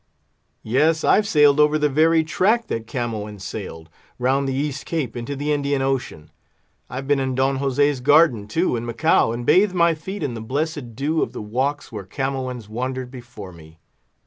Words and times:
Yes, 0.63 1.03
I've 1.03 1.27
sailed 1.27 1.59
over 1.59 1.77
the 1.77 1.87
very 1.87 2.23
track 2.23 2.65
that 2.69 2.87
Camoens 2.87 3.43
sailed—round 3.43 4.47
the 4.47 4.53
East 4.55 4.87
Cape 4.87 5.15
into 5.15 5.35
the 5.35 5.53
Indian 5.53 5.83
Ocean. 5.83 6.31
I've 6.89 7.05
been 7.07 7.19
in 7.19 7.35
Don 7.35 7.57
Jose's 7.57 7.99
garden, 7.99 8.47
too, 8.47 8.75
in 8.75 8.83
Macao, 8.83 9.31
and 9.31 9.45
bathed 9.45 9.75
my 9.75 9.93
feet 9.93 10.23
in 10.23 10.33
the 10.33 10.41
blessed 10.41 10.95
dew 10.95 11.21
of 11.21 11.33
the 11.33 11.41
walks 11.43 11.91
where 11.91 12.03
Camoens 12.05 12.67
wandered 12.67 13.11
before 13.11 13.51
me. 13.51 13.77